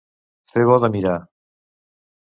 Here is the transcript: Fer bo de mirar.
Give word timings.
Fer 0.53 0.63
bo 0.69 0.79
de 0.85 0.91
mirar. 0.97 1.19